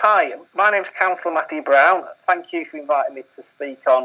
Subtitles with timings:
[0.00, 2.04] Hi, my name's Councillor Matthew Brown.
[2.24, 4.04] Thank you for inviting me to speak on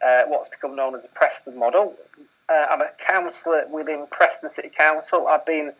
[0.00, 1.92] uh, what's become known as the Preston model.
[2.48, 5.26] Uh, I'm a councillor within Preston City Council.
[5.26, 5.72] I've been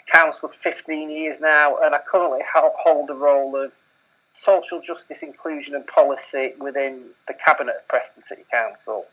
[0.00, 3.70] a councillor for 15 years now, and I currently hold the role of
[4.34, 9.04] social justice, inclusion, and policy within the cabinet of Preston City Council.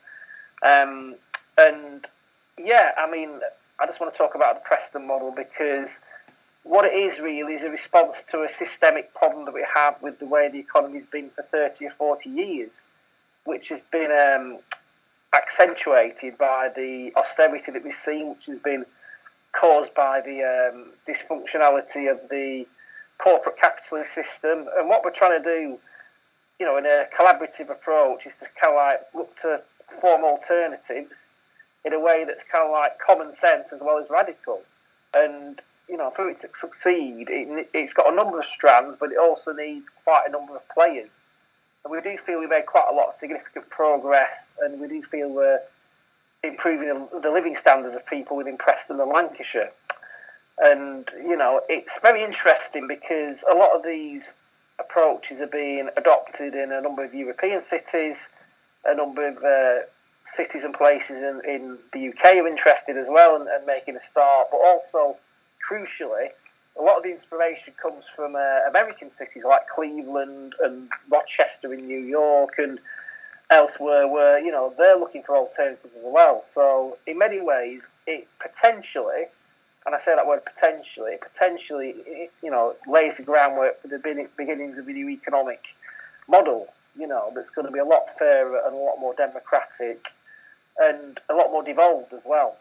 [0.66, 1.18] Um,
[1.60, 2.08] and
[2.58, 3.42] yeah, I mean,
[3.80, 5.90] I just want to talk about the Preston model because
[6.64, 10.20] what it is really is a response to a systemic problem that we have with
[10.20, 12.72] the way the economy's been for 30 or 40 years,
[13.44, 14.60] which has been um,
[15.34, 18.86] accentuated by the austerity that we've seen, which has been
[19.60, 22.66] caused by the um, dysfunctionality of the
[23.22, 24.68] corporate capitalist system.
[24.78, 25.78] And what we're trying to do,
[26.60, 29.62] you know, in a collaborative approach, is to kind of like look to
[30.00, 31.12] form alternatives
[31.86, 34.62] in a way that's kind of like common sense as well as radical.
[35.14, 39.12] And you know, for it to succeed, it, it's got a number of strands, but
[39.12, 41.10] it also needs quite a number of players.
[41.84, 45.04] And we do feel we made quite a lot of significant progress, and we do
[45.04, 45.60] feel we're
[46.44, 49.72] improving the living standards of people within Preston and Lancashire.
[50.60, 54.30] And, you know, it's very interesting because a lot of these
[54.80, 58.18] approaches are being adopted in a number of European cities,
[58.86, 59.86] a number of uh,
[60.36, 64.00] cities and places in, in the UK are interested as well and, and making a
[64.12, 65.18] start, but also
[65.74, 66.30] crucially,
[66.80, 71.86] a lot of the inspiration comes from uh, American cities like Cleveland and Rochester in
[71.86, 72.80] New York and
[73.50, 76.44] elsewhere, where you know they're looking for alternatives as well.
[76.54, 79.26] So in many ways, it potentially,
[79.86, 84.00] and I say that word potentially, potentially, it, you know, lays the groundwork for the
[84.00, 85.62] beginnings of a new economic
[86.28, 86.68] model.
[86.98, 90.06] You know, that's going to be a lot fairer and a lot more democratic
[90.80, 92.58] and a lot more devolved as well.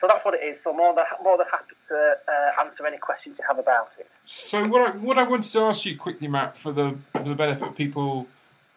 [0.00, 0.58] So that's what it is.
[0.62, 4.08] So more more than happy to uh, answer any questions you have about it.
[4.26, 7.34] So what I, what I wanted to ask you quickly, Matt, for the for the
[7.34, 8.26] benefit of people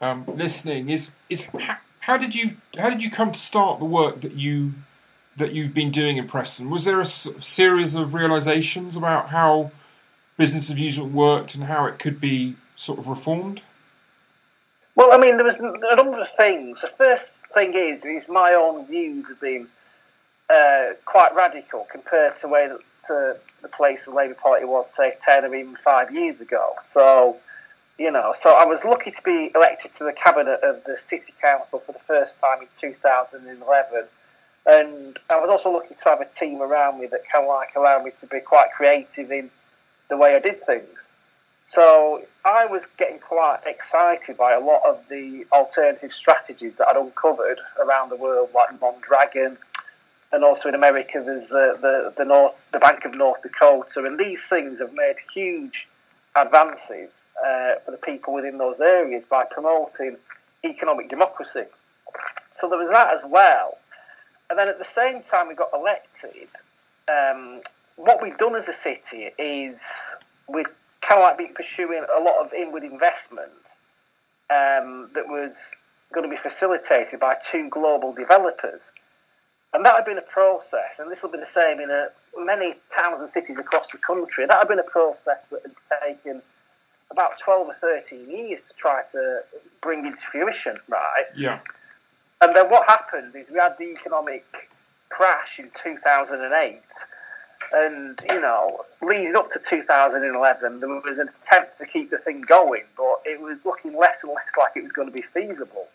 [0.01, 3.85] um, listening, is is how, how, did you how did you come to start the
[3.85, 4.73] work that you
[5.37, 6.69] that you've been doing in Preston?
[6.69, 9.71] Was there a series of realizations about how
[10.37, 13.61] business as usual worked and how it could be sort of reformed?
[14.95, 16.79] Well, I mean, there was a number of things.
[16.81, 19.67] The first thing is, is my own views have been
[20.49, 22.77] uh, quite radical compared to where
[23.09, 26.73] to the place the Labour Party was, say, 10 or even five years ago.
[26.93, 27.37] So,
[27.97, 31.33] you know, so I was lucky to be elected to the cabinet of the City
[31.41, 34.05] Council for the first time in 2011.
[34.65, 37.69] And I was also lucky to have a team around me that kind of like
[37.75, 39.49] allowed me to be quite creative in
[40.09, 40.87] the way I did things.
[41.73, 46.97] So I was getting quite excited by a lot of the alternative strategies that I'd
[46.97, 49.57] uncovered around the world, like Mondragon,
[50.31, 54.19] and also in America there's the, the, the North, the Bank of North Dakota, and
[54.19, 55.87] these things have made huge
[56.35, 57.09] advances
[57.45, 60.17] uh, for the people within those areas by promoting
[60.63, 61.63] economic democracy.
[62.59, 63.77] So there was that as well.
[64.49, 66.49] And then at the same time we got elected,
[67.07, 67.61] um,
[67.95, 69.75] what we've done as a city is
[70.47, 70.67] we've
[71.01, 73.51] kind of like been pursuing a lot of inward investment
[74.49, 75.53] um, that was
[76.13, 78.81] going to be facilitated by two global developers.
[79.73, 82.07] And that had been a process, and this will be the same in a,
[82.37, 84.45] many towns and cities across the country.
[84.47, 86.41] That had been a process that had taken
[87.11, 89.41] about 12 or 13 years to try to
[89.81, 91.25] bring into fruition, right?
[91.35, 91.59] Yeah.
[92.41, 94.45] And then what happened is we had the economic
[95.09, 96.81] crash in 2008.
[97.71, 102.41] And, you know, leading up to 2011, there was an attempt to keep the thing
[102.41, 105.87] going, but it was looking less and less like it was going to be feasible.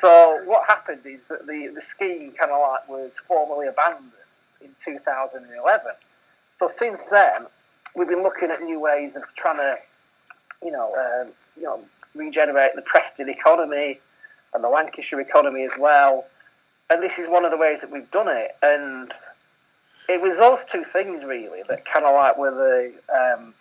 [0.00, 4.12] So what happened is that the, the scheme kind of like was formally abandoned
[4.60, 5.92] in 2011.
[6.58, 7.46] So since then,
[7.96, 9.76] we've been looking at new ways of trying to,
[10.64, 11.80] you know, um, you know,
[12.14, 14.00] regenerate the Preston economy
[14.54, 16.26] and the Lancashire economy as well.
[16.90, 18.56] And this is one of the ways that we've done it.
[18.62, 19.12] And
[20.08, 23.54] it was those two things really that kind of like were the, um,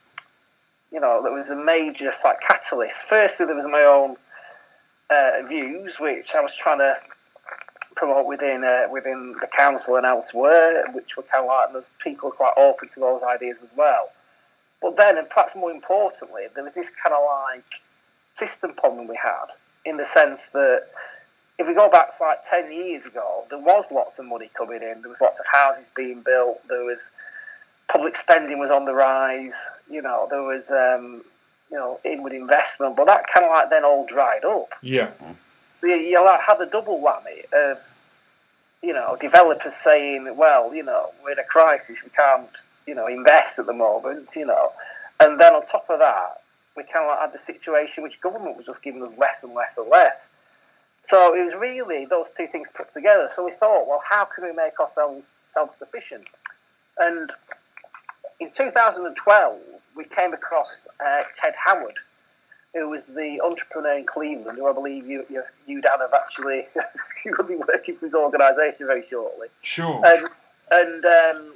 [0.92, 2.96] you know, that was a major like catalyst.
[3.10, 4.16] Firstly, there was my own
[5.10, 6.96] uh, views, which I was trying to
[7.96, 12.32] promote within uh, within the council and elsewhere, which were kind of like those people
[12.32, 14.10] quite open to those ideas as well.
[14.82, 17.66] But then, and perhaps more importantly, there was this kind of like
[18.38, 19.48] system problem we had
[19.86, 20.84] in the sense that
[21.58, 24.84] if we go back to like 10 years ago, there was lots of money coming
[24.84, 27.00] in, there was lots of houses being built, there was
[27.92, 29.54] public spending was on the rise,
[29.90, 31.24] you know, there was um,
[31.72, 34.70] you know, inward investment, but that kind of like then all dried up.
[34.82, 35.12] Yeah.
[35.82, 37.78] So you, you like had the double whammy of,
[38.82, 42.50] you know, developers saying, well, you know, we're in a crisis, we can't,
[42.86, 44.72] you know, invest at the moment, you know,
[45.20, 46.42] and then on top of that,
[46.76, 49.72] we kind of had the situation which government was just giving us less and less
[49.78, 50.16] and less.
[51.10, 53.32] So it was really those two things put together.
[53.36, 55.24] So we thought, well, how can we make ourselves
[55.54, 56.26] self-sufficient?
[57.00, 57.32] And
[58.40, 59.58] in 2012,
[59.98, 60.68] we came across
[61.04, 61.96] uh, Ted Howard,
[62.74, 66.68] who was the entrepreneur in Cleveland, who I believe you, you, you Dan, have actually,
[67.26, 69.48] you will be working for his organisation very shortly.
[69.62, 70.02] Sure.
[70.06, 70.30] And,
[70.72, 71.54] and um,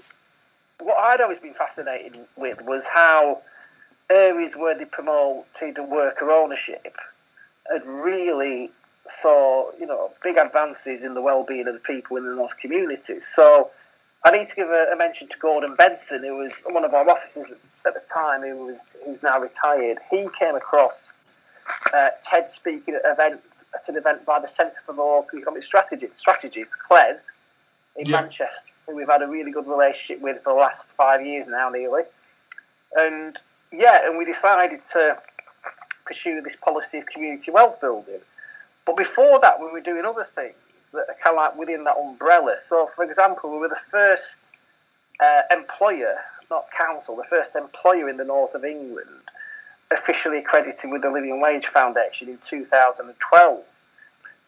[0.80, 3.42] what I'd always been fascinated with was how
[4.10, 6.98] areas where they promoted worker ownership
[7.72, 8.72] had really
[9.22, 13.24] saw, you know, big advances in the well-being of the people in those communities.
[13.36, 13.70] So
[14.24, 17.10] I need to give a, a, mention to Gordon Benson, who was one of our
[17.10, 17.48] officers
[17.86, 19.98] at the time, who was who's now retired.
[20.12, 21.10] He came across
[21.94, 23.42] uh, Ted speaking at, event,
[23.74, 27.20] at an event by the Centre for Local Economic Strategy, Strategy for CLES,
[27.96, 28.22] in yeah.
[28.22, 28.48] Manchester,
[28.86, 32.04] who we've had a really good relationship with for the last five years now, nearly.
[32.96, 33.40] And
[33.72, 35.18] yeah, and we decided to
[36.06, 38.20] pursue this policy of community wealth building.
[38.86, 40.54] But before that, we were doing other things
[40.94, 42.56] that are kind of like within that umbrella.
[42.70, 44.24] So, for example, we were the first
[45.20, 46.16] uh, employer,
[46.50, 49.10] not council, the first employer in the north of England
[49.92, 53.64] officially accredited with the Living Wage Foundation in 2012.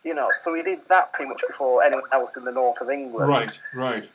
[0.04, 2.90] You know, so we did that pretty much before anyone else in the north of
[2.90, 3.30] England.
[3.30, 4.10] Right, right.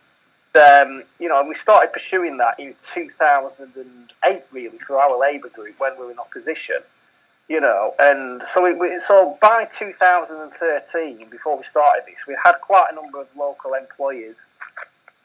[0.55, 5.79] Um, you know, and we started pursuing that in 2008, really, through our Labour group
[5.79, 6.77] when we were in opposition
[7.49, 12.53] you know, and so we, we, so by 2013, before we started this, we had
[12.61, 14.37] quite a number of local employers,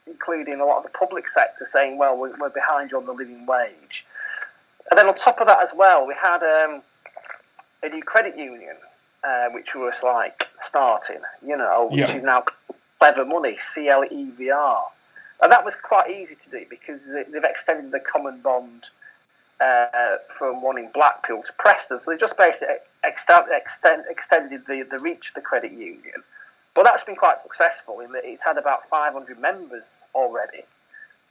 [0.07, 3.11] including a lot of the public sector, saying, "Well, we're, we're behind you on the
[3.11, 4.05] living wage."
[4.89, 6.81] And then on top of that as well, we had um,
[7.83, 8.75] a new credit union,
[9.23, 12.15] uh, which was like starting, you know, which yeah.
[12.15, 12.45] is now
[13.01, 14.87] CLEVR Money, C L E V R,
[15.41, 18.85] and that was quite easy to do because they've extended the common bond
[19.63, 21.99] uh, from one in Blackpool to Preston.
[22.03, 22.67] So they just basically
[23.03, 26.23] extend, extend, extended the, the reach of the credit union.
[26.73, 29.83] But that's been quite successful in that it's had about 500 members
[30.15, 30.63] already.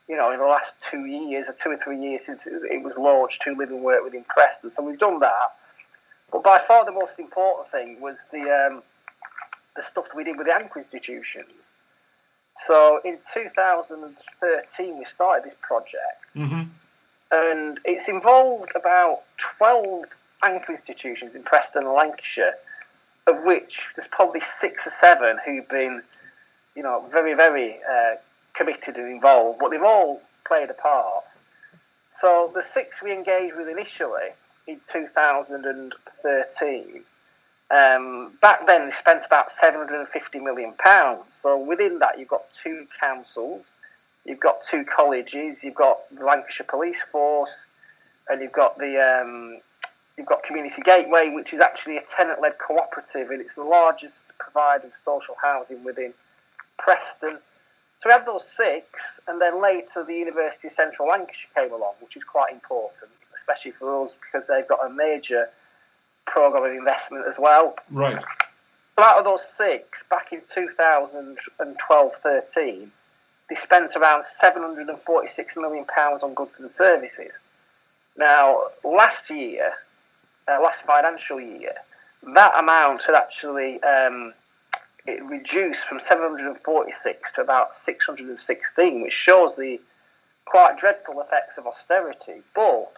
[0.09, 2.95] You know, in the last two years or two or three years since it was
[2.97, 4.71] launched to live and work within Preston.
[4.75, 5.53] So we've done that.
[6.31, 8.83] But by far the most important thing was the um,
[9.77, 11.71] the stuff that we did with the anchor institutions.
[12.67, 16.21] So in 2013 we started this project.
[16.37, 16.63] Mm-hmm
[17.33, 19.23] and it's involved about
[19.59, 20.05] 12
[20.45, 22.55] anchor institutions in Preston and Lancashire,
[23.27, 26.03] of which there's probably six or seven who've been,
[26.77, 28.15] you know, very, very uh,
[28.55, 31.25] committed and involved, but they've all played a part.
[32.21, 34.31] So the six we engaged with initially
[34.67, 37.05] in 2013,
[37.71, 41.23] um, back then they spent about 750 million pounds.
[41.43, 43.65] So within that, you've got two councils,
[44.25, 47.51] you've got two colleges, you've got the Lancashire Police Force,
[48.29, 49.59] and you've got the um,
[50.17, 54.87] you've got Community Gateway, which is actually a tenant-led cooperative, and it's the largest provider
[54.87, 56.15] of social housing within
[56.79, 57.39] Preston.
[58.01, 58.87] So we had those six,
[59.29, 63.73] and then later the University of Central Lancashire came along, which is quite important, especially
[63.73, 65.49] for us because they've got a major
[66.27, 67.77] programme of investment as well.
[67.91, 68.23] Right.
[68.97, 72.91] So out of those six, back in 2012-13,
[73.49, 74.97] they spent around £746
[75.57, 77.33] million on goods and services.
[78.17, 79.73] Now, last year,
[80.49, 81.75] uh, last financial year,
[82.35, 84.33] that amount had actually um,
[85.07, 89.81] it reduced from 746 to about 616, which shows the
[90.45, 92.43] quite dreadful effects of austerity.
[92.55, 92.95] But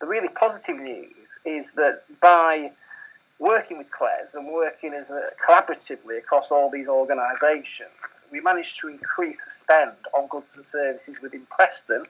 [0.00, 1.12] the really positive news
[1.44, 2.70] is that by
[3.38, 7.90] working with CLES and working as a, collaboratively across all these organisations,
[8.30, 12.04] we managed to increase the spend on goods and services within Preston,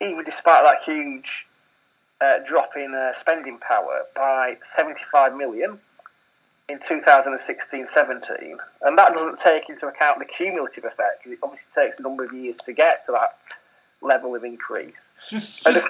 [0.00, 1.46] even despite that huge
[2.20, 5.78] uh, drop in uh, spending power by 75 million
[6.68, 11.98] in 2016-17, and that doesn't take into account the cumulative effect because it obviously takes
[11.98, 13.38] a number of years to get to that
[14.00, 14.94] level of increase.
[15.28, 15.86] Just, just,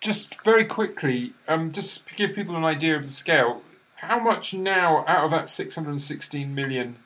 [0.00, 3.62] just very quickly, um, just to give people an idea of the scale.
[3.96, 6.96] How much now out of that 616 million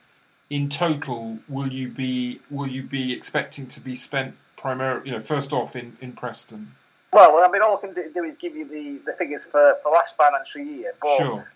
[0.51, 5.11] in total will you be will you be expecting to be spent primarily?
[5.11, 6.73] You know, first off in, in Preston.
[7.13, 9.93] Well, I mean, all I can do is give you the, the figures for, for
[9.93, 10.95] last financial year.
[11.01, 11.53] But sure.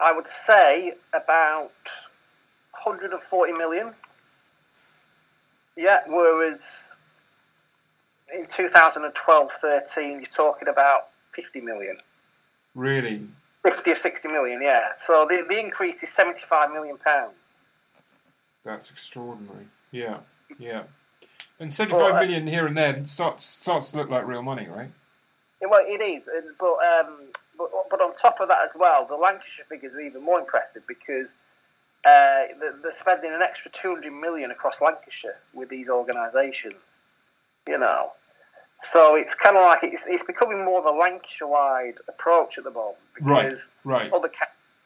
[0.00, 1.72] I would say about
[2.72, 3.92] 140 million.
[5.76, 6.58] Yeah, whereas
[8.34, 11.98] in 2012 13, you're talking about 50 million.
[12.74, 13.26] Really?
[13.62, 14.92] 50 or 60 million, yeah.
[15.06, 17.34] So the, the increase is 75 million pounds.
[18.64, 19.66] That's extraordinary.
[19.90, 20.18] Yeah,
[20.58, 20.82] yeah.
[21.60, 24.68] And seventy-five well, uh, million here and there starts starts to look like real money,
[24.68, 24.90] right?
[25.60, 26.22] well, it is,
[26.58, 27.18] but, um,
[27.56, 30.82] but but on top of that as well, the Lancashire figures are even more impressive
[30.86, 31.26] because
[32.04, 36.76] uh, they're spending an extra 200 million across Lancashire with these organisations.
[37.66, 38.12] You know,
[38.92, 42.70] so it's kind of like it's, it's becoming more of a Lancashire-wide approach at the
[42.70, 43.54] moment because
[43.84, 44.12] right, right.
[44.12, 44.30] other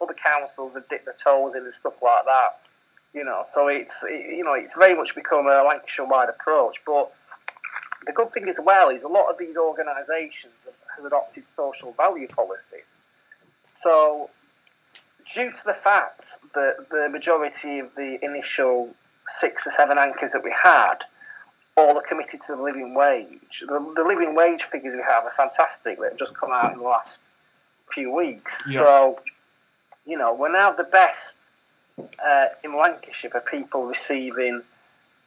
[0.01, 2.61] other councils have dipped their toes in and stuff like that.
[3.15, 6.77] You know, so it's it, you know it's very much become a Lancashire-wide approach.
[6.87, 7.13] But
[8.07, 11.93] the good thing as well is a lot of these organisations have, have adopted social
[11.93, 12.89] value policies.
[13.83, 14.31] So
[15.35, 16.23] due to the fact
[16.55, 18.95] that the majority of the initial
[19.41, 20.97] six or seven anchors that we had
[21.77, 23.63] all are committed to the living wage.
[23.67, 25.99] The, the living wage figures we have are fantastic.
[26.01, 27.15] They've just come out in the last
[27.95, 28.53] few weeks.
[28.87, 29.21] So,
[30.07, 31.19] you know, we're now the best
[31.99, 34.63] uh, in Lancashire for people receiving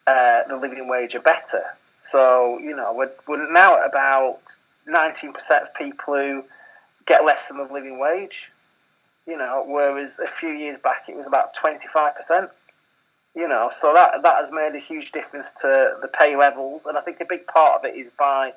[0.07, 1.63] uh, the living wage or better.
[2.11, 4.39] So, you know, we're, we're now at about
[4.87, 6.43] 19% of people who
[7.07, 8.35] get less than the living wage.
[9.27, 12.49] You know, whereas a few years back it was about 25%.
[13.35, 16.97] You know, so that that has made a huge difference to the pay levels, and
[16.97, 18.53] I think a big part of it is by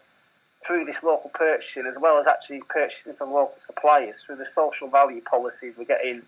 [0.66, 4.88] through this local purchasing as well as actually purchasing from local suppliers through the social
[4.88, 5.74] value policies.
[5.76, 6.22] We're getting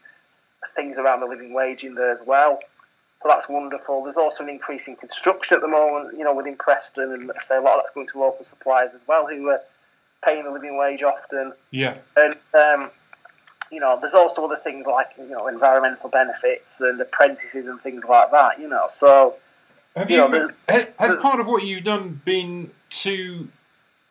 [0.75, 2.59] things around the living wage in there as well.
[3.23, 4.05] So that's wonderful.
[4.05, 7.47] There's also an increase in construction at the moment, you know, within Preston, and I
[7.47, 9.61] say a lot of that's going to local suppliers as well, who are
[10.25, 11.53] paying the living wage often.
[11.71, 11.97] Yeah.
[12.17, 12.91] And um,
[13.71, 18.03] you know, there's also other things like you know environmental benefits and apprentices and things
[18.09, 18.61] like that.
[18.61, 19.37] You know, so
[19.97, 20.51] have you, you know,
[20.99, 23.49] has part of what you've done been to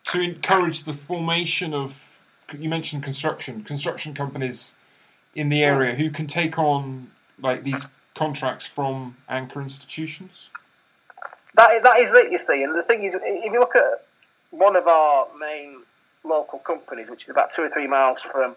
[0.06, 2.20] to encourage the formation of
[2.58, 4.74] you mentioned construction construction companies
[5.34, 10.50] in the area who can take on like these contracts from anchor institutions?
[11.54, 12.62] That is, that is it, you see.
[12.62, 14.04] And the thing is, if you look at
[14.50, 15.82] one of our main
[16.24, 18.56] local companies, which is about two or three miles from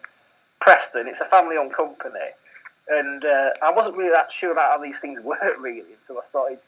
[0.64, 1.08] Preston.
[1.08, 2.32] It's a family-owned company,
[2.88, 6.30] and uh, I wasn't really that sure about how these things work really until I
[6.30, 6.60] started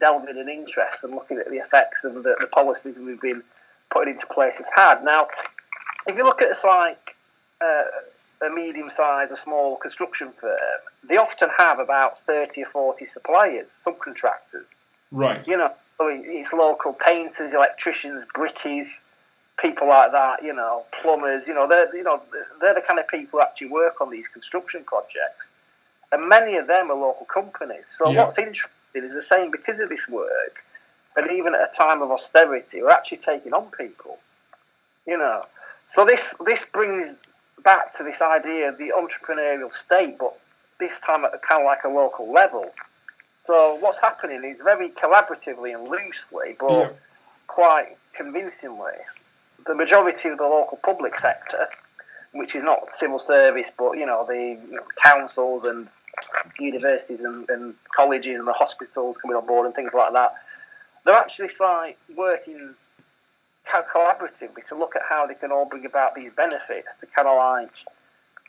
[0.00, 3.42] delving in interest and looking at the effects of the, the policies we've been
[3.90, 5.04] putting into place have had.
[5.04, 5.26] Now,
[6.06, 7.16] if you look at it's like
[7.60, 10.58] uh, a medium-sized, a small construction firm,
[11.08, 14.66] they often have about thirty or forty suppliers, subcontractors.
[15.10, 15.46] Right.
[15.46, 18.90] You know, it's local painters, electricians, brickies
[19.60, 22.22] people like that, you know, plumbers, you know, they're you know
[22.60, 25.44] they're the kind of people who actually work on these construction projects,
[26.12, 27.84] and many of them are local companies.
[27.98, 28.24] So yeah.
[28.24, 30.64] what's interesting is they're saying because of this work,
[31.16, 34.18] and even at a time of austerity, we're actually taking on people,
[35.06, 35.44] you know.
[35.94, 37.16] So this this brings
[37.64, 40.38] back to this idea of the entrepreneurial state, but
[40.78, 42.72] this time at a kind of like a local level.
[43.46, 46.90] So what's happening is very collaboratively and loosely, but yeah.
[47.46, 48.92] quite convincingly,
[49.68, 51.68] the majority of the local public sector,
[52.32, 55.88] which is not civil service, but you know the you know, councils and
[56.58, 60.34] universities and, and, colleges and the hospitals coming on board and things like that,
[61.04, 62.74] they're actually like working
[63.72, 67.36] collaboratively to look at how they can all bring about these benefits to kind of
[67.36, 67.70] like,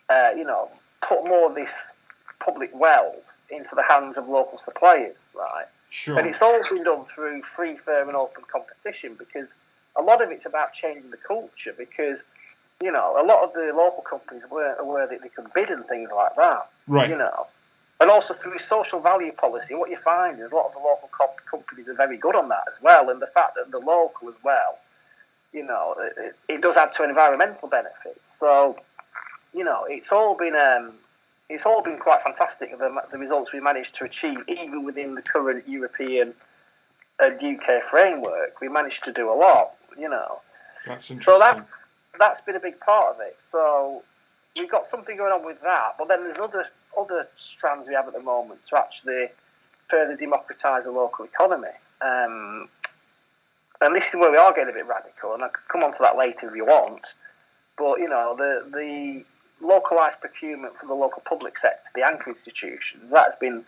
[0.08, 0.68] uh, you know,
[1.06, 1.70] put more of this
[2.44, 5.66] public wealth into the hands of local suppliers, right?
[5.90, 6.18] Sure.
[6.18, 9.48] And it's all been done through free, fair, and open competition because
[9.96, 12.18] a lot of it's about changing the culture because
[12.82, 15.86] you know a lot of the local companies weren't aware that they could bid and
[15.86, 16.68] things like that.
[16.86, 17.10] Right.
[17.10, 17.46] You know,
[18.00, 21.10] and also through social value policy, what you find is a lot of the local
[21.16, 24.28] comp- companies are very good on that as well, and the fact that the local
[24.28, 24.78] as well,
[25.52, 28.20] you know, it, it does add to environmental benefits.
[28.38, 28.76] So,
[29.52, 30.94] you know, it's all been um,
[31.50, 35.22] it's all been quite fantastic the, the results we managed to achieve, even within the
[35.22, 36.32] current European
[37.18, 38.60] and UK framework.
[38.62, 40.40] We managed to do a lot you know.
[40.86, 41.34] That's interesting.
[41.34, 41.66] So that,
[42.18, 43.36] that's been a big part of it.
[43.52, 44.02] So
[44.56, 46.66] we've got something going on with that, but then there's other
[46.98, 49.28] other strands we have at the moment to actually
[49.88, 51.68] further democratise the local economy.
[52.00, 52.68] Um,
[53.80, 55.92] and this is where we are getting a bit radical, and I could come on
[55.92, 57.02] to that later if you want.
[57.78, 59.24] But you know, the the
[59.64, 63.64] localised procurement for the local public sector, the anchor institutions, that's been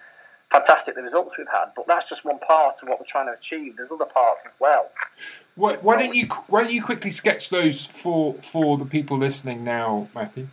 [0.52, 3.32] fantastic the results we've had, but that's just one part of what we're trying to
[3.32, 3.76] achieve.
[3.76, 4.90] There's other parts as well.
[5.54, 9.64] Why, why don't you Why don't you quickly sketch those for for the people listening
[9.64, 10.48] now, Matthew?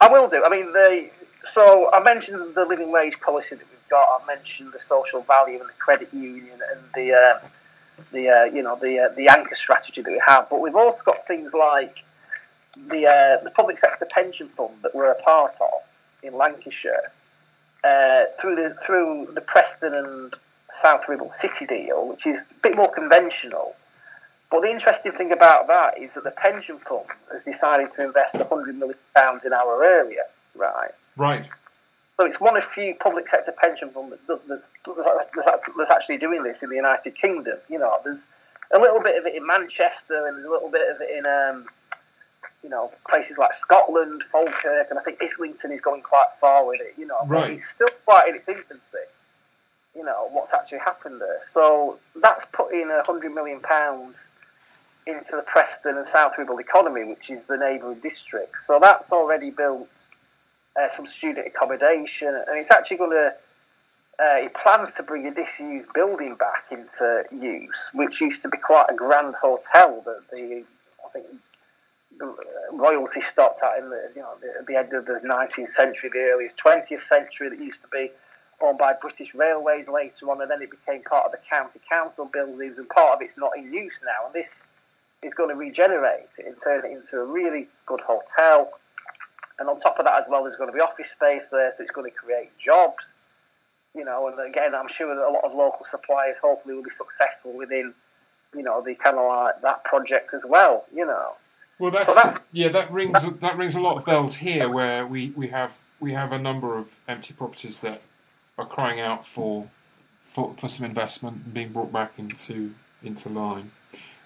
[0.00, 0.44] I will do.
[0.44, 1.10] I mean, the
[1.52, 4.22] so I mentioned the living wage policy that we've got.
[4.22, 7.38] I mentioned the social value and the credit union and the uh,
[8.12, 10.48] the uh, you know the uh, the anchor strategy that we have.
[10.48, 11.96] But we've also got things like
[12.88, 15.82] the uh, the public sector pension fund that we're a part of
[16.22, 17.12] in Lancashire
[17.86, 20.34] uh, through the through the Preston and
[20.82, 23.74] South Ribble City deal, which is a bit more conventional.
[24.50, 28.34] But the interesting thing about that is that the pension fund has decided to invest
[28.36, 28.96] £100 million
[29.44, 30.22] in our area,
[30.54, 30.92] right?
[31.16, 31.48] Right.
[32.16, 36.56] So it's one of few public sector pension funds that's, that's, that's actually doing this
[36.62, 37.58] in the United Kingdom.
[37.68, 38.20] You know, there's
[38.74, 41.26] a little bit of it in Manchester and there's a little bit of it in,
[41.26, 41.66] um,
[42.66, 46.80] you know, places like Scotland, Falkirk, and I think Islington is going quite far with
[46.80, 46.94] it.
[46.98, 47.42] You know, right.
[47.42, 49.06] but it's still quite in its infancy.
[49.94, 51.42] You know what's actually happened there.
[51.54, 54.16] So that's putting a hundred million pounds
[55.06, 58.56] into the Preston and South Ribble economy, which is the neighbouring district.
[58.66, 59.88] So that's already built
[60.74, 63.34] uh, some student accommodation, and it's actually going to.
[64.18, 68.58] Uh, it plans to bring a disused building back into use, which used to be
[68.58, 70.64] quite a grand hotel that the
[71.04, 71.26] I think
[72.72, 76.30] royalty stopped at in the you know the, the end of the 19th century, the
[76.32, 77.48] earliest 20th century.
[77.48, 78.10] That used to be
[78.60, 82.28] owned by British Railways later on, and then it became part of the county council
[82.32, 84.26] buildings, and part of it's not in use now.
[84.26, 84.50] And this
[85.22, 88.70] is going to regenerate it and turn it into a really good hotel.
[89.58, 91.82] And on top of that, as well, there's going to be office space there, so
[91.82, 93.04] it's going to create jobs.
[93.94, 96.90] You know, and again, I'm sure that a lot of local suppliers hopefully will be
[96.98, 97.94] successful within,
[98.54, 100.84] you know, the kind of like that project as well.
[100.94, 101.32] You know.
[101.78, 105.06] Well, that's, so that's yeah, that rings that rings a lot of bells here, where
[105.06, 108.02] we, we have we have a number of empty properties that
[108.56, 109.68] are crying out for
[110.20, 113.72] for, for some investment and being brought back into into line.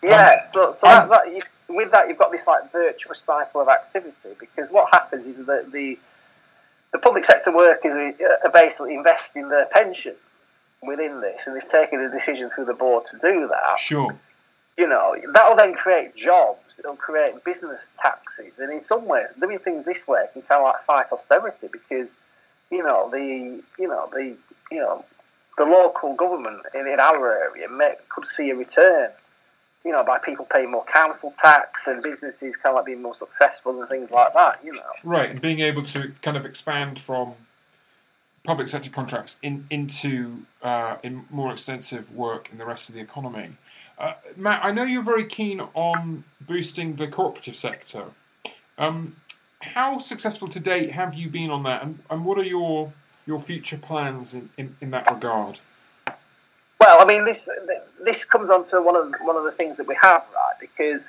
[0.03, 3.61] Yeah, um, so, so that, that you, with that you've got this like virtuous cycle
[3.61, 5.99] of activity because what happens is that the
[6.93, 8.15] the public sector workers
[8.45, 10.17] are basically investing their pensions
[10.83, 13.79] within this, and they've taken a decision through the board to do that.
[13.79, 14.17] Sure.
[14.81, 16.61] You know, that'll then create jobs.
[16.79, 20.73] It'll create business taxes, and in some ways, doing things this way can kind of
[20.73, 22.09] like fight austerity because,
[22.71, 24.35] you know, the you know the
[24.73, 25.05] you know
[25.59, 29.11] the local government in, in our area may, could see a return
[29.85, 33.17] you know, by people paying more council tax and businesses kind of like being more
[33.17, 34.93] successful and things like that, you know.
[35.03, 37.35] Right, and being able to kind of expand from
[38.45, 43.01] public sector contracts in, into uh, in more extensive work in the rest of the
[43.01, 43.51] economy.
[44.01, 48.07] Uh, Matt, I know you're very keen on boosting the cooperative sector.
[48.79, 49.17] Um,
[49.61, 52.95] how successful to date have you been on that, and, and what are your
[53.27, 55.61] your future plans in, in, in that regard?
[56.81, 57.43] Well, I mean, this
[58.03, 60.59] this comes on to one of one of the things that we have, right?
[60.59, 61.03] Because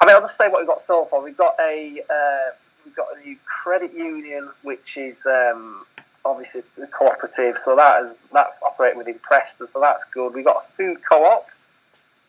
[0.00, 1.22] I mean, I'll just say what we've got so far.
[1.22, 2.54] We've got a uh,
[2.84, 5.84] we've got a new credit union, which is um,
[6.24, 10.34] obviously the cooperative, so that is that's operating within Preston, so that's good.
[10.34, 11.48] We've got a food co-op,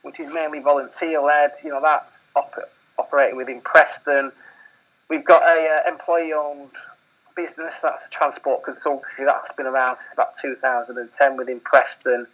[0.03, 1.51] which is mainly volunteer led.
[1.63, 4.31] You know, that's op- operating within Preston.
[5.09, 6.71] We've got a uh, employee owned
[7.35, 12.27] business that's a transport consultancy that's been around since about 2010 within Preston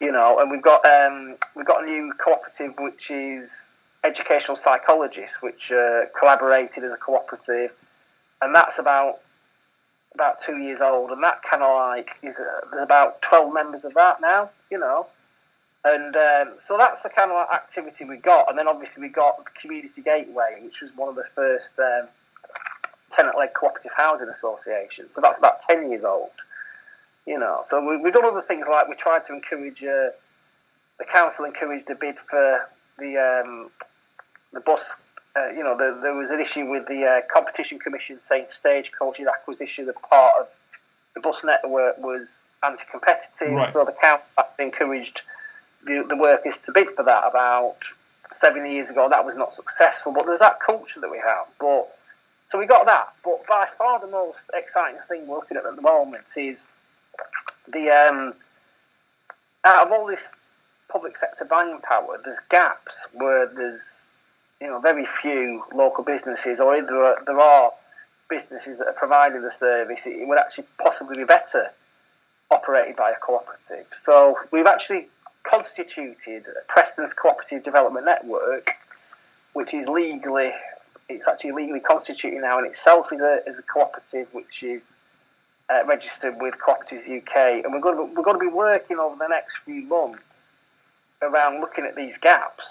[0.00, 3.48] you know, and we've got um, we've got a new cooperative which is
[4.04, 7.70] educational psychologists, which uh, collaborated as a cooperative,
[8.42, 9.20] and that's about
[10.14, 13.84] about two years old, and that kind of like is uh, there's about twelve members
[13.84, 15.06] of that now, you know,
[15.86, 19.36] and um, so that's the kind of activity we got, and then obviously we got
[19.60, 22.08] Community Gateway, which was one of the first um,
[23.14, 26.30] tenant-led cooperative housing associations, so that's about ten years old.
[27.24, 30.10] You know, so we, have done other things like we tried to encourage uh,
[30.98, 32.68] the council encouraged a bid for
[32.98, 33.70] the um,
[34.52, 34.80] the bus.
[35.36, 39.26] Uh, you know, the, there was an issue with the uh, competition commission saying Stagecoach's
[39.28, 40.48] acquisition of part of
[41.14, 42.26] the bus network was
[42.64, 43.52] anti-competitive.
[43.52, 43.72] Right.
[43.72, 44.26] So the council
[44.58, 45.20] encouraged
[45.86, 47.76] the, the is to bid for that about
[48.40, 49.08] seven years ago.
[49.08, 51.46] That was not successful, but there's that culture that we have.
[51.58, 51.96] But
[52.50, 53.08] so we got that.
[53.24, 56.58] But by far the most exciting thing we're looking at at the moment is
[57.72, 58.34] the um,
[59.64, 60.20] out of all this
[60.88, 63.80] public sector buying power, there's gaps where there's
[64.60, 67.72] you know very few local businesses, or there are, there are
[68.28, 70.00] businesses that are providing the service.
[70.04, 71.70] It would actually possibly be better
[72.50, 73.86] operated by a cooperative.
[74.04, 75.08] So we've actually
[75.50, 78.70] constituted Preston's Cooperative Development Network,
[79.52, 80.50] which is legally,
[81.08, 84.82] it's actually legally constituted now in itself as a, as a cooperative, which is
[85.70, 89.16] uh, registered with Cooperatives UK, and we're going, to, we're going to be working over
[89.16, 90.22] the next few months
[91.22, 92.64] around looking at these gaps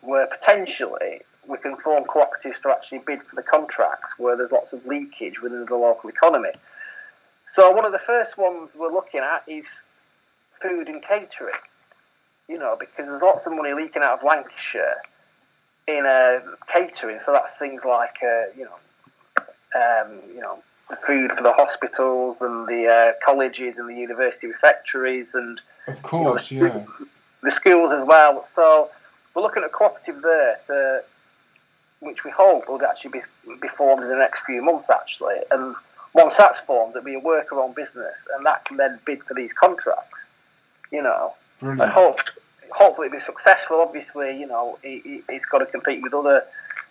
[0.00, 4.72] where potentially we can form cooperatives to actually bid for the contracts where there's lots
[4.72, 6.50] of leakage within the local economy.
[7.54, 9.66] So one of the first ones we're looking at is
[10.60, 11.54] food and catering.
[12.48, 15.00] You know, because there's lots of money leaking out of Lancashire
[15.88, 16.40] in uh,
[16.72, 17.18] catering.
[17.24, 19.42] So that's things like, uh, you know,
[19.74, 20.62] um, you know,
[21.06, 26.50] food for the hospitals and the uh, colleges and the university refectories and of course,
[26.50, 27.06] you know, the, yeah,
[27.42, 28.46] the schools as well.
[28.54, 28.90] So
[29.34, 31.02] we're looking at a cooperative there, to,
[32.00, 33.22] which we hope will actually be,
[33.60, 35.36] be formed in the next few months, actually.
[35.50, 35.74] And
[36.14, 39.52] once that's formed, it'll be a worker-owned business, and that can then bid for these
[39.52, 40.18] contracts.
[40.90, 41.82] You know, Brilliant.
[41.82, 42.20] and hope,
[42.70, 43.80] hopefully it'll be successful.
[43.80, 46.44] Obviously, you know, he, he's got to compete with other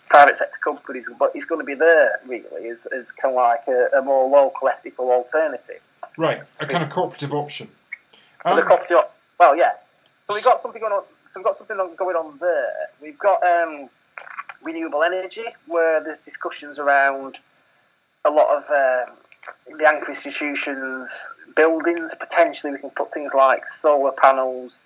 [0.08, 3.66] private sector companies, but he's going to be there really as, as kind of like
[3.68, 5.80] a, a more local, ethical alternative.
[6.16, 7.68] Right, a kind of cooperative option.
[8.44, 8.98] Um, cooperative,
[9.40, 9.72] well, yeah.
[10.28, 11.02] So we've got something going on.
[11.32, 12.72] So we've got something going on there.
[13.02, 13.88] We've got um,
[14.62, 17.38] renewable energy, where there's discussions around
[18.24, 19.16] a lot of um,
[19.78, 21.10] the anchor institutions'
[21.54, 22.12] buildings.
[22.18, 24.76] Potentially, we can put things like solar panels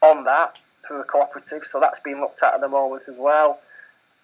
[0.00, 1.62] on that through a cooperative.
[1.70, 3.60] So that's being looked at at the moment as well.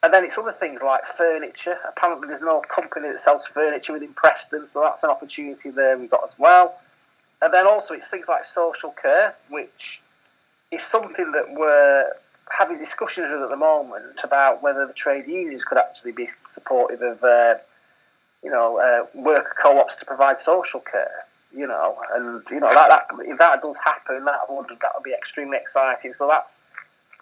[0.02, 1.76] And then it's other things like furniture.
[1.88, 6.10] Apparently, there's no company that sells furniture within Preston, so that's an opportunity there we've
[6.10, 6.78] got as well.
[7.42, 10.00] And then also it's things like social care, which
[10.70, 12.12] is something that we're
[12.50, 17.02] having discussions with at the moment about whether the trade unions could actually be supportive
[17.02, 17.54] of, uh,
[18.42, 21.24] you know, uh, worker co-ops to provide social care.
[21.54, 25.02] You know, and you know that, that if that does happen, that would that would
[25.02, 26.12] be extremely exciting.
[26.18, 26.52] So that's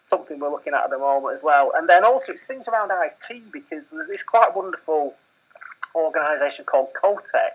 [0.08, 1.72] something we're looking at at the moment as well.
[1.74, 5.14] And then also it's things around IT because there's this quite wonderful
[5.94, 7.54] organisation called CoTech,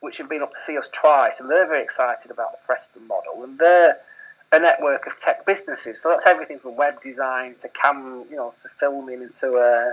[0.00, 3.06] which have been up to see us twice, and they're very excited about the Preston
[3.06, 3.98] model, and they're
[4.50, 5.96] a network of tech businesses.
[6.02, 9.92] So that's everything from web design to cam, you know, to filming and to uh,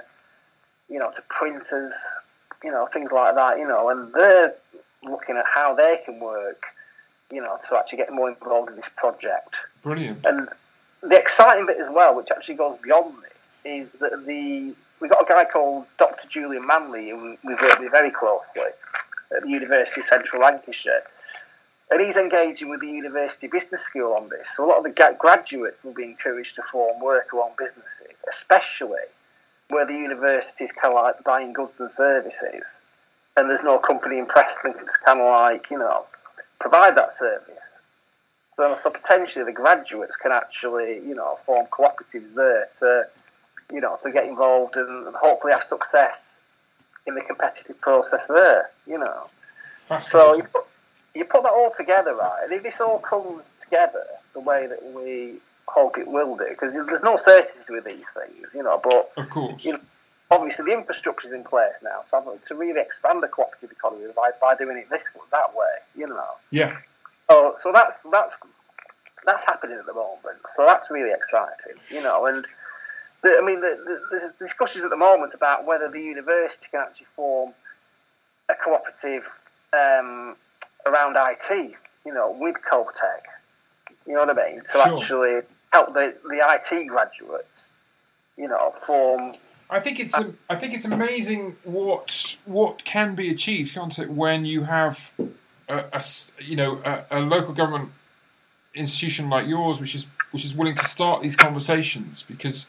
[0.90, 1.94] you know, to printers,
[2.64, 4.54] you know, things like that, you know, and they're
[5.10, 6.64] looking at how they can work,
[7.32, 9.56] you know, to actually get more involved in this project.
[9.82, 10.26] brilliant.
[10.26, 10.50] And
[11.02, 13.32] the exciting bit as well, which actually goes beyond this,
[13.66, 16.28] is that the we've got a guy called Dr.
[16.30, 18.72] Julian Manley, who we've worked with very closely
[19.36, 21.04] at the University of Central Lancashire.
[21.92, 24.46] And he's engaging with the University Business School on this.
[24.58, 29.06] So a lot of the graduates will be encouraged to form worker-owned businesses, especially
[29.70, 32.64] where the university is kind of like buying goods and services,
[33.38, 36.06] and there's no company in Preston that's kind of like, you know,
[36.60, 37.56] provide that service.
[38.56, 43.08] So, so potentially the graduates can actually, you know, form cooperatives there to,
[43.74, 46.16] you know, to get involved and hopefully have success
[47.06, 49.28] in the competitive process there, you know.
[50.00, 50.66] So you put,
[51.14, 52.44] you put that all together, right?
[52.44, 55.36] And if this all comes together the way that we
[55.68, 59.30] hope it will do, because there's no certainty with these things, you know, but of
[59.30, 59.66] course.
[59.66, 59.80] you know,
[60.32, 64.32] obviously the infrastructure is in place now, so to really expand the cooperative economy by,
[64.42, 66.30] by doing it this that way, you know.
[66.52, 66.78] Yeah.
[67.30, 68.36] So, so that's that's
[69.26, 70.40] that's happening at the moment.
[70.56, 72.26] So that's really exciting, you know.
[72.28, 72.46] And
[73.24, 76.82] the, I mean, the, the, there's discussions at the moment about whether the university can
[76.82, 77.54] actually form
[78.50, 79.24] a cooperative
[79.74, 80.36] um,
[80.86, 81.74] around IT,
[82.06, 83.26] you know, with CoTech.
[84.06, 84.62] You know what I mean?
[84.62, 85.02] To Sure.
[85.02, 85.42] actually
[85.74, 87.70] help the, the IT graduates,
[88.38, 89.34] you know, form
[89.70, 90.14] I think it's
[90.50, 94.10] I think it's amazing what what can be achieved, can't it?
[94.10, 95.12] When you have
[95.68, 96.04] a, a
[96.40, 97.92] you know a, a local government
[98.74, 102.68] institution like yours, which is which is willing to start these conversations, because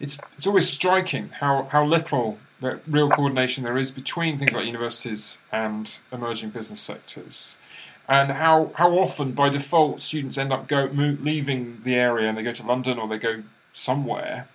[0.00, 2.38] it's it's always striking how how little
[2.86, 7.58] real coordination there is between things like universities and emerging business sectors.
[8.08, 12.36] And how, how often, by default, students end up go mo- leaving the area and
[12.36, 13.42] they go to London or they go
[13.72, 14.48] somewhere,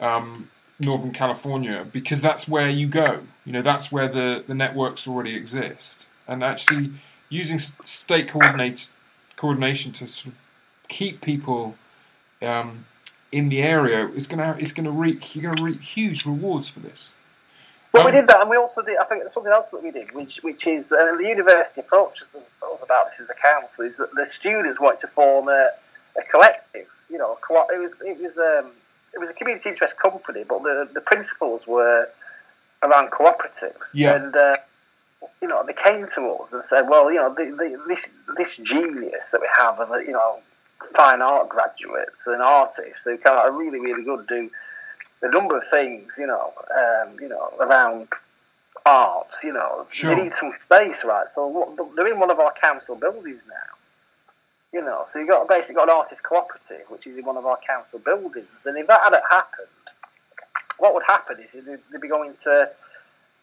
[0.00, 3.20] um, Northern California, because that's where you go.
[3.44, 6.08] You know, that's where the, the networks already exist.
[6.28, 6.92] And actually
[7.28, 8.90] using state coordinate,
[9.36, 10.38] coordination to sort of
[10.88, 11.76] keep people
[12.42, 12.84] um,
[13.32, 16.24] in the area is going to it's going to reap you're going to reap huge
[16.26, 17.12] rewards for this.
[17.92, 18.98] Well, we Um, did that, and we also did.
[18.98, 22.22] I think there's something else that we did, which which is uh, the university approached
[22.22, 23.84] us us about this as a council.
[23.84, 25.70] Is that the students wanted to form a,
[26.18, 26.86] a collective.
[27.08, 28.72] You know, a co- it was it was um,
[29.16, 32.08] it was a community interest company, but the the principles were
[32.82, 33.76] around cooperative.
[33.92, 34.14] Yeah.
[34.14, 34.56] And uh,
[35.42, 38.00] you know, they came to us and said, well, you know, the, the, this
[38.36, 40.38] this genius that we have of you know
[40.96, 44.50] fine art graduates and artists who kind of are really really good do
[45.22, 48.06] a number of things, you know, um, you know, around
[48.84, 50.14] arts, you know, Sure.
[50.14, 51.26] they need some space, right?
[51.34, 53.75] So what- they're in one of our council buildings now,
[54.72, 55.06] you know.
[55.12, 57.98] So you got basically got an artist cooperative, which is in one of our council
[57.98, 59.68] buildings, and if that hadn't happened,
[60.78, 62.68] what would happen is they'd, they'd be going to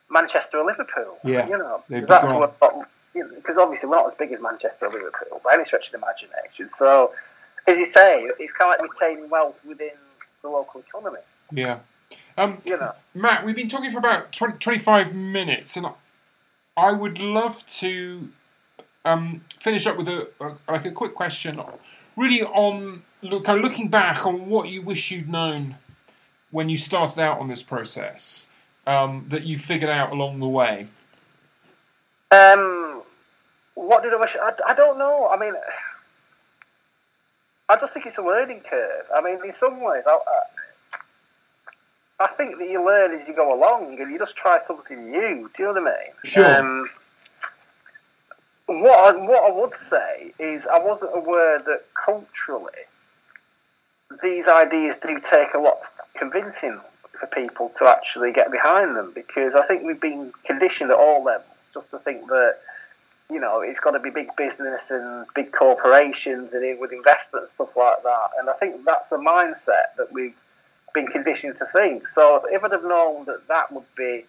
[0.09, 2.39] Manchester or Liverpool, Yeah, you know, they'd be that's gone.
[2.39, 2.59] what.
[3.13, 5.97] Because obviously we're not as big as Manchester or Liverpool by any stretch of the
[5.99, 6.69] imagination.
[6.79, 7.11] So,
[7.67, 9.91] as you say, it's kind of like retaining wealth within
[10.41, 11.19] the local economy.
[11.51, 11.79] Yeah.
[12.37, 12.93] Um, You know.
[13.13, 15.85] Matt, we've been talking for about 20, 25 minutes, and
[16.75, 18.29] I would love to
[19.05, 21.59] um, finish up with a, a like a quick question,
[22.15, 25.75] really on look, kind of looking back on what you wish you'd known
[26.51, 28.49] when you started out on this process
[28.85, 30.87] um, that you figured out along the way?
[32.31, 33.03] Um,
[33.75, 34.31] what did I wish?
[34.39, 35.29] I, I don't know.
[35.29, 35.53] I mean,
[37.69, 39.05] I just think it's a learning curve.
[39.15, 40.19] I mean, in some ways, I,
[42.19, 45.49] I think that you learn as you go along, and you just try something new.
[45.55, 46.13] Do you know what I mean?
[46.23, 46.55] Sure.
[46.55, 46.85] Um,
[48.81, 52.83] what I, what I would say is, I wasn't aware that culturally
[54.21, 56.79] these ideas do take a lot of convincing
[57.19, 61.23] for people to actually get behind them because I think we've been conditioned at all
[61.23, 62.57] levels just to think that
[63.29, 67.49] you know it's got to be big business and big corporations and with investment and
[67.55, 68.27] stuff like that.
[68.39, 70.35] And I think that's the mindset that we've
[70.93, 72.03] been conditioned to think.
[72.13, 74.25] So if I'd have known that that would be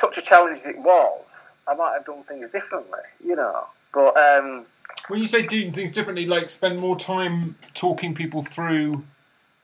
[0.00, 1.24] such a challenge as it was,
[1.68, 3.00] I might have done things differently.
[3.24, 4.16] You know, but.
[4.16, 4.66] Um,
[5.06, 9.04] when you say doing things differently, like spend more time talking people through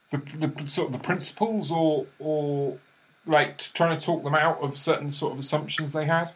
[0.09, 2.77] the, the sort of the principles, or or
[3.25, 6.31] like trying to talk them out of certain sort of assumptions they had.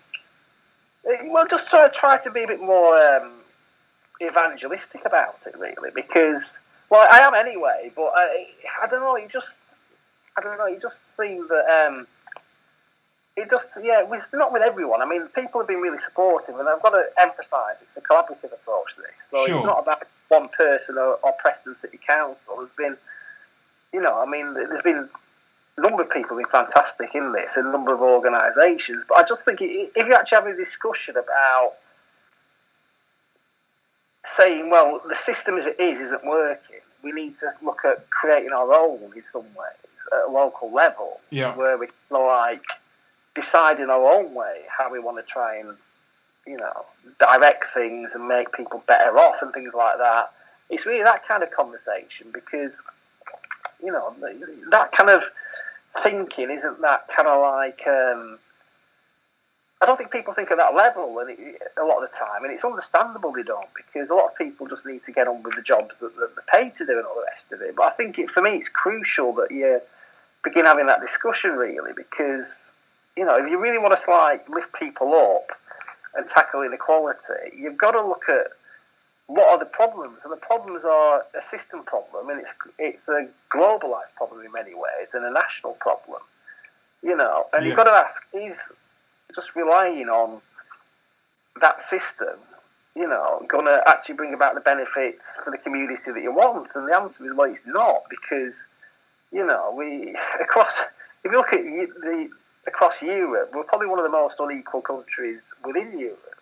[1.08, 3.32] Uh, well, just try try to be a bit more um,
[4.22, 6.44] evangelistic about it, really, because
[6.90, 7.92] well, I am anyway.
[7.96, 8.48] But I,
[8.82, 9.18] I don't know.
[9.18, 9.48] You just
[10.38, 10.68] I don't know.
[10.68, 11.88] You just seem that.
[11.88, 12.08] Um,
[13.40, 15.02] it just, yeah, it's not with everyone.
[15.02, 18.52] I mean, people have been really supportive, and I've got to emphasise it's a collaborative
[18.52, 19.18] approach to this.
[19.32, 19.58] So sure.
[19.58, 22.58] it's not about one person or, or Preston City Council.
[22.58, 22.98] There's been,
[23.94, 25.10] you know, I mean, there's been
[25.78, 29.04] a number of people have been fantastic in this, a number of organisations.
[29.08, 31.74] But I just think if you actually have a discussion about
[34.40, 38.52] saying, well, the system as it is isn't working, we need to look at creating
[38.52, 39.80] our own in some ways
[40.12, 41.56] at a local level, yeah.
[41.56, 42.64] where we like
[43.40, 45.76] decide in our own way how we want to try and,
[46.48, 46.86] you know,
[47.20, 50.32] direct things and make people better off and things like that.
[50.70, 52.72] It's really that kind of conversation because,
[53.84, 54.14] you know,
[54.72, 55.22] that kind of
[56.04, 57.82] thinking isn't that kind of like.
[57.88, 58.40] Um,
[59.82, 62.44] I don't think people think at that level and it, a lot of the time,
[62.44, 65.42] and it's understandable they don't because a lot of people just need to get on
[65.42, 67.78] with the jobs that, that they're paid to do and all the rest of it.
[67.78, 69.80] But I think it, for me, it's crucial that you
[70.44, 72.48] begin having that discussion really because
[73.16, 75.58] you know, if you really want to like lift people up
[76.16, 78.48] and tackle inequality, you've got to look at
[79.28, 83.28] what are the problems, and the problems are a system problem, and it's it's a
[83.56, 86.22] globalized problem in many ways, and a national problem.
[87.04, 87.70] You know, and yeah.
[87.70, 88.58] you've got to ask: is
[89.36, 90.42] just relying on
[91.62, 92.40] that system,
[92.96, 96.70] you know, going to actually bring about the benefits for the community that you want?
[96.74, 98.54] And the answer is, well, it's not, because
[99.32, 100.74] you know, we across.
[101.24, 102.30] If you look at the
[102.68, 106.36] across Europe, we're probably one of the most unequal countries within Europe.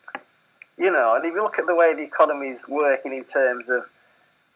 [0.78, 3.66] You know, and if you look at the way the economy is working in terms
[3.68, 3.84] of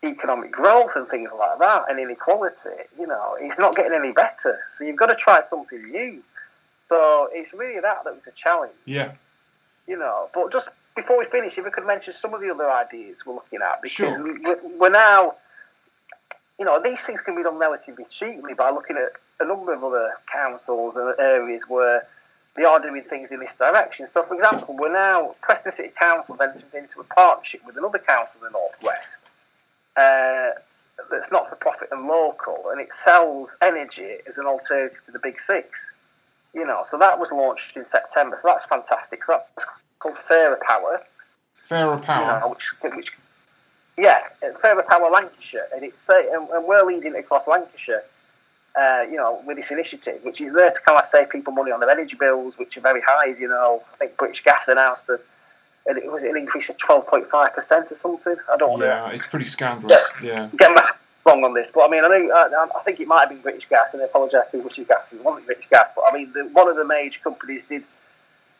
[0.03, 2.55] economic growth and things like that, and inequality,
[2.99, 4.59] you know, it's not getting any better.
[4.77, 6.21] So you've got to try something new.
[6.89, 8.73] So it's really that that was a challenge.
[8.85, 9.13] Yeah.
[9.87, 12.69] You know, but just before we finish, if we could mention some of the other
[12.69, 14.59] ideas we're looking at, because sure.
[14.77, 15.35] we're now,
[16.59, 19.83] you know, these things can be done relatively cheaply by looking at a number of
[19.83, 22.07] other councils and areas where
[22.55, 24.07] they are doing things in this direction.
[24.11, 28.41] So, for example, we're now, Preston City Council entered into a partnership with another council
[28.41, 29.07] in the Northwest
[29.97, 30.59] uh,
[31.09, 35.19] that's not for profit and local, and it sells energy as an alternative to the
[35.19, 35.69] Big Six.
[36.53, 39.23] You know, so that was launched in September, so that's fantastic.
[39.25, 39.67] So that's
[39.99, 41.01] called Fairer Power.
[41.63, 42.35] Fairer Power.
[42.35, 43.07] You know, which, which,
[43.97, 44.19] yeah,
[44.61, 48.03] Fairer Power Lancashire, and it's and, and we're leading across Lancashire
[48.79, 51.71] uh, you know, with this initiative, which is there to kind of save people money
[51.71, 53.29] on their energy bills, which are very high.
[53.29, 55.21] As you know, I think British Gas announced that
[55.85, 58.35] it was an increase of twelve point five percent or something.
[58.51, 58.79] I don't.
[58.79, 58.85] Know.
[58.85, 60.11] Yeah, it's pretty scandalous.
[60.21, 60.49] Yeah, yeah.
[60.57, 60.71] get
[61.25, 63.41] wrong on this, but I mean, I know I, I, think it might have been
[63.41, 66.31] British Gas, and I apologise to British Gas it wasn't British Gas, but I mean,
[66.33, 67.83] the, one of the major companies did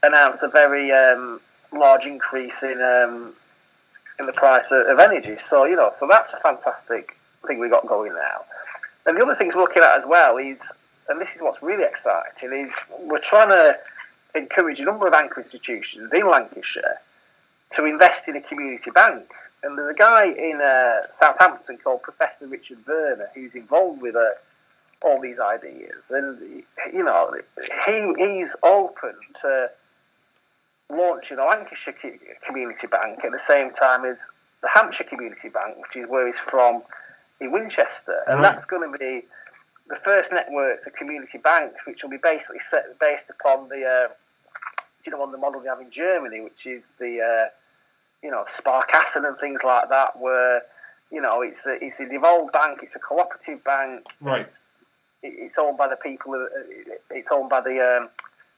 [0.04, 1.40] announce a very um,
[1.72, 3.34] large increase in um,
[4.20, 5.38] in the price of, of energy.
[5.50, 8.42] So you know, so that's a fantastic thing we got going now.
[9.06, 10.58] And the other things we're looking at as well is,
[11.10, 13.78] and this is what's really exciting, is we're trying to
[14.36, 17.02] encourage a number of anchor institutions in Lancashire
[17.72, 19.26] to invest in a community bank.
[19.64, 24.30] And there's a guy in uh, Southampton called Professor Richard Werner who's involved with uh,
[25.04, 26.02] all these ideas.
[26.10, 27.34] And, you know,
[27.86, 29.70] he, he's open to
[30.90, 31.96] launching a Lancashire
[32.46, 34.18] community bank at the same time as
[34.62, 36.84] the Hampshire Community Bank, which is where he's from
[37.42, 38.54] in Winchester, and right.
[38.54, 39.26] that's going to be
[39.90, 44.08] the first networks of community banks, which will be basically set, based upon the, uh,
[45.06, 47.50] you know, on the model they have in Germany, which is the, uh,
[48.24, 50.62] you know, Sparkassen and things like that, where
[51.12, 52.80] You know, it's a, it's a devolved bank.
[52.84, 54.06] It's a cooperative bank.
[54.22, 54.48] Right.
[55.22, 56.34] It's owned by the people.
[56.36, 58.10] uh, It's owned by the um,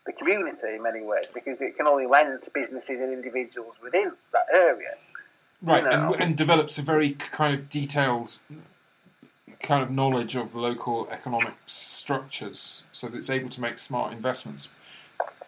[0.05, 4.11] the community in many ways because it can only lend to businesses and individuals within
[4.33, 4.93] that area.
[5.63, 6.13] Right, You know.
[6.13, 8.37] and, and develops a very kind of detailed
[9.63, 14.11] kind of knowledge of the local economic structures so that it's able to make smart
[14.11, 14.69] investments.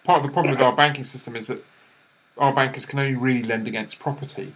[0.03, 1.63] Part of the problem with our banking system is that
[2.37, 4.53] our bankers can only really lend against property.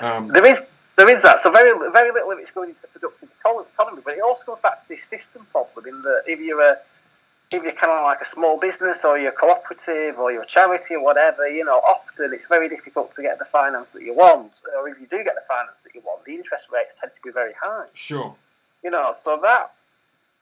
[0.00, 1.42] Um, There is there is that.
[1.42, 3.28] So very very little of it's going into the productive
[3.74, 6.78] economy, but it also goes back to this system problem in that if you're a
[7.50, 10.94] if you're kind of like a small business or you're cooperative or you're a charity
[10.94, 14.52] or whatever, you know, often it's very difficult to get the finance that you want.
[14.78, 17.22] Or if you do get the finance that you want, the interest rates tend to
[17.24, 17.86] be very high.
[17.92, 18.36] sure.
[18.82, 19.72] You know, so that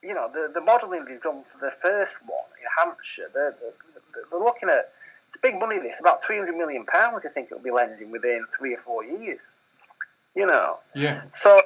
[0.03, 4.23] you know the the modelling they've done for the first one in Hampshire, they're, they're,
[4.31, 4.93] they're looking at
[5.33, 5.79] it's big money.
[5.79, 7.25] This about three hundred million pounds.
[7.27, 9.41] I think it'll be lending within three or four years.
[10.35, 11.23] You know, Yeah.
[11.43, 11.61] so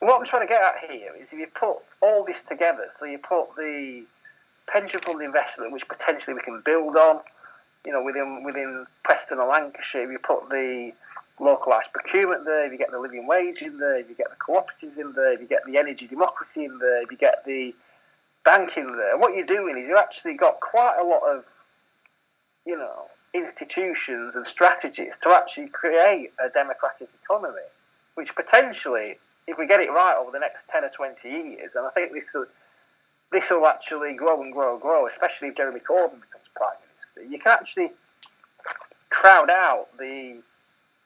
[0.00, 3.04] what I'm trying to get at here is if you put all this together, so
[3.04, 4.04] you put the
[4.68, 7.20] pension fund investment, which potentially we can build on,
[7.84, 10.92] you know, within within Preston or Lancashire, you put the
[11.40, 14.36] localised procurement there, if you get the living wage in there, if you get the
[14.36, 17.74] cooperatives in there, if you get the energy democracy in there, if you get the
[18.44, 21.44] banking there, what you're doing is you've actually got quite a lot of,
[22.66, 27.68] you know, institutions and strategies to actually create a democratic economy,
[28.14, 31.86] which potentially, if we get it right over the next 10 or 20 years, and
[31.86, 32.46] I think this will,
[33.32, 36.76] this will actually grow and grow and grow, especially if Jeremy Corbyn becomes Prime
[37.14, 37.90] Minister, you can actually
[39.10, 40.38] crowd out the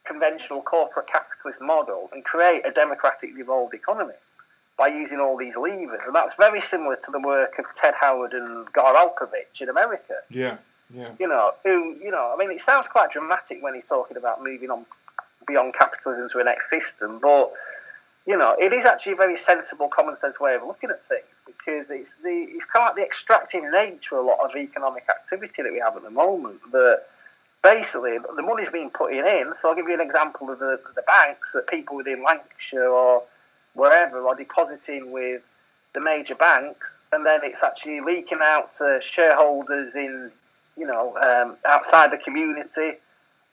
[0.07, 4.15] conventional corporate capitalist model and create a democratic devolved economy
[4.79, 6.01] by using all these levers.
[6.07, 10.15] And that's very similar to the work of Ted Howard and Gar Alperovitz in America
[10.31, 10.57] Yeah.
[10.95, 11.11] Yeah.
[11.19, 14.43] you know, who, you know, I mean, it sounds quite dramatic when he's talking about
[14.43, 14.85] moving on
[15.47, 17.51] beyond capitalism to a next system, but,
[18.27, 21.25] you know, it is actually a very sensible, common sense way of looking at things
[21.47, 25.05] because it's the it's kind of like the extractive nature of a lot of economic
[25.09, 27.03] activity that we have at the moment that
[27.63, 29.53] basically the money's being put in.
[29.61, 33.23] So I'll give you an example of the, the banks that people within Lancashire or
[33.75, 35.43] wherever are depositing with
[35.95, 40.31] the major banks, and then it's actually leaking out to shareholders in
[40.77, 42.99] you know, um, outside the community.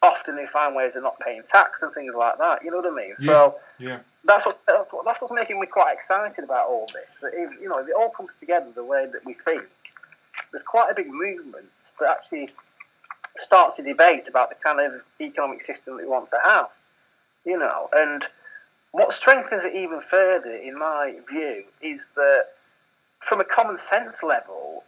[0.02, 2.64] Often they find ways of not paying tax and things like that.
[2.64, 3.16] You know what I mean?
[3.20, 3.26] Yeah.
[3.28, 4.00] So Yeah.
[4.24, 7.08] that's what that's, what that's what's making me quite excited about all this.
[7.22, 9.64] That if, you know, if it all comes together the way that we think,
[10.52, 11.66] there's quite a big movement
[12.00, 12.48] that actually
[13.44, 16.68] starts a debate about the kind of economic system that we want to have.
[17.46, 18.26] You know, and
[18.92, 22.46] what strengthens it even further, in my view, is that
[23.28, 24.84] from a common sense level,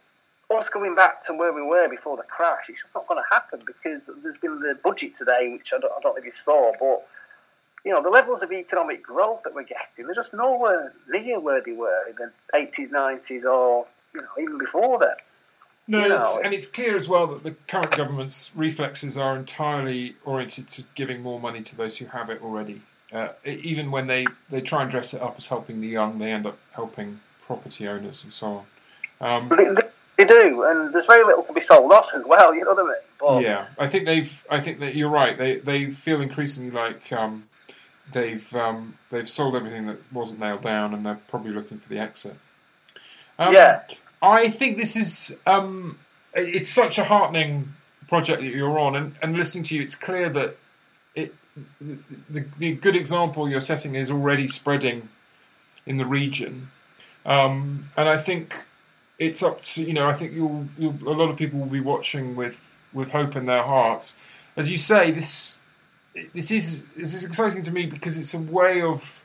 [0.50, 3.60] us going back to where we were before the crash, it's not going to happen
[3.66, 6.72] because there's been the budget today, which I don't, I don't know if you saw,
[6.78, 7.06] but
[7.84, 11.62] you know the levels of economic growth that we're getting, they're just nowhere near where
[11.64, 15.16] they were in the 80s, 90s, or you know even before then.
[15.88, 19.36] No, You it's, know, and it's clear as well that the current government's reflexes are
[19.36, 22.82] entirely oriented to giving more money to those who have it already.
[23.12, 26.30] Uh, even when they, they try and dress it up as helping the young, they
[26.32, 28.64] end up helping property owners and so
[29.20, 29.42] on.
[29.42, 32.54] Um, They, they- they do, and there's very little to be sold off as well.
[32.54, 32.94] You know what I mean?
[33.18, 34.44] But, yeah, I think they've.
[34.50, 35.38] I think that you're right.
[35.38, 37.48] They they feel increasingly like um,
[38.12, 41.98] they've um, they've sold everything that wasn't nailed down, and they're probably looking for the
[41.98, 42.36] exit.
[43.38, 43.82] Um, Yeah.
[44.22, 45.98] I think this is um,
[46.32, 47.72] it's such a heartening
[48.08, 50.56] project that you're on, and, and listening to you, it's clear that
[51.14, 51.34] it
[52.30, 55.08] the, the, good example you're setting is already spreading
[55.86, 56.70] in the region,
[57.26, 58.54] um, and I think
[59.18, 61.80] it's up to you know I think you'll, you'll a lot of people will be
[61.80, 64.14] watching with with hope in their hearts.
[64.56, 65.58] As you say, this
[66.32, 69.22] this is this is exciting to me because it's a way of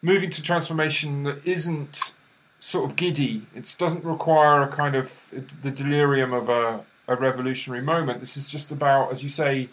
[0.00, 2.14] moving to transformation that isn't
[2.62, 3.44] sort of giddy.
[3.56, 5.24] It doesn't require a kind of
[5.62, 8.20] the delirium of a, a revolutionary moment.
[8.20, 9.68] This is just about, as you say,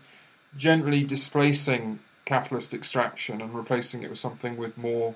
[0.57, 5.13] gently displacing capitalist extraction and replacing it with something with more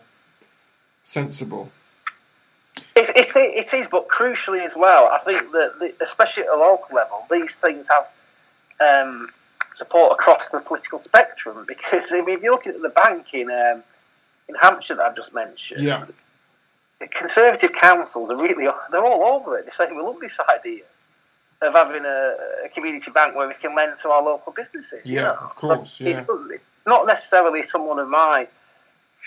[1.03, 1.71] sensible.
[2.95, 6.57] It, it, it is, but crucially as well, I think that, the, especially at a
[6.57, 9.29] local level, these things have um,
[9.75, 11.65] support across the political spectrum.
[11.67, 13.83] Because I mean, if you're looking at the bank in um,
[14.47, 16.05] in Hampshire that I've just mentioned, Yeah,
[17.19, 19.65] Conservative councils are really they're all over it.
[19.65, 20.83] They're saying we love this idea
[21.61, 22.35] of having a,
[22.65, 25.01] a community bank where we can lend to our local businesses.
[25.03, 25.37] you Yeah, know.
[25.41, 26.19] of course, But yeah.
[26.21, 28.47] It's it's not necessarily someone of my,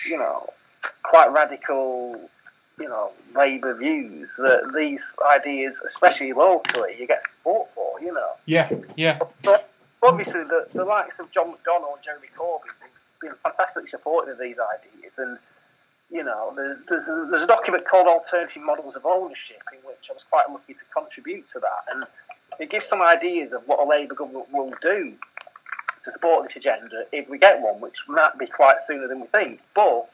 [0.08, 0.48] you know,
[1.02, 2.18] quite radical,
[2.78, 5.00] you know, Labour views that these
[5.34, 8.00] ideas, especially locally, you get support for.
[8.00, 8.32] You know.
[8.46, 9.70] yeah, yeah, But
[10.02, 14.38] obviously, the, the likes of John McDonnell and Jeremy Corbyn, have been fantastically supportive of
[14.40, 15.12] these ideas.
[15.18, 15.38] And,
[16.10, 20.08] you know, there's, there's, a, there's a document called Alternative Models of Ownership in which
[20.10, 21.94] I was quite lucky to contribute to that.
[21.94, 22.04] And
[22.60, 25.14] it gives some ideas of what a Labour government will do
[26.04, 29.26] to support this agenda if we get one, which might be quite sooner than we
[29.28, 29.60] think.
[29.74, 30.08] But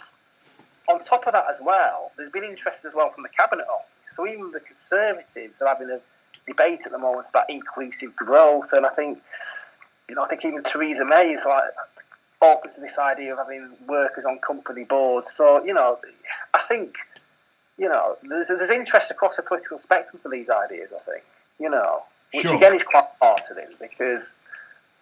[0.89, 3.89] on top of that as well, there's been interest as well from the Cabinet Office.
[4.17, 6.01] So even the Conservatives are having a
[6.47, 9.21] debate at the moment about inclusive growth, and I think,
[10.09, 11.65] you know, I think even Theresa May is like
[12.43, 15.29] open to this idea of having workers on company boards.
[15.37, 15.99] So you know,
[16.55, 16.97] I think,
[17.79, 20.91] you know, there's, there's interest across the political spectrum for these ideas.
[20.95, 21.25] I think,
[21.59, 22.03] you know,
[22.35, 22.57] which Sure.
[22.57, 24.23] again is quite heartening because,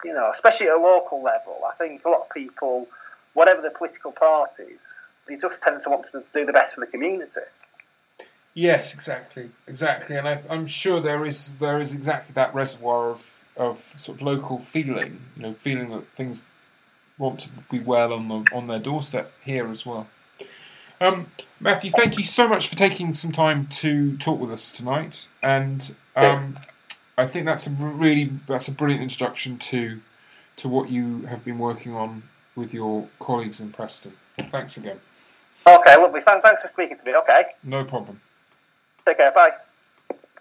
[0.04, 2.88] you know, especially at a local level, I think a lot of people,
[3.34, 4.78] whatever the political parties,
[5.26, 7.40] they just tend to want to do the best for the community.
[8.52, 13.30] Yes, exactly, exactly, and I, I'm sure there is there is exactly that reservoir of
[13.56, 16.44] of sort of local feeling, you know, feeling that things
[17.20, 20.08] want to be well on the on their doorstep here as well.
[21.00, 21.28] Um,
[21.60, 25.94] Matthew, thank you so much for taking some time to talk with us tonight, and
[26.16, 26.58] um,
[27.16, 30.00] I think that's a really that's a brilliant introduction to
[30.56, 32.22] to what you have been working on
[32.56, 34.12] with your colleagues in Preston.
[34.50, 34.98] Thanks again.
[35.66, 36.20] Okay, lovely.
[36.26, 37.14] Thanks, thanks for speaking to me.
[37.14, 38.20] Okay, No problem.
[39.06, 39.30] take care.
[39.32, 39.52] Bye.